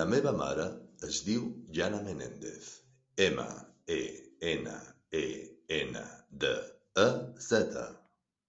La 0.00 0.04
meva 0.10 0.32
mare 0.40 0.66
es 1.08 1.16
diu 1.28 1.48
Jana 1.78 1.98
Menendez: 2.04 2.68
ema, 3.26 3.48
e, 3.98 4.00
ena, 4.52 4.76
e, 5.22 5.26
ena, 5.82 6.08
de, 6.46 6.54
e, 7.08 7.10
zeta. 7.52 7.88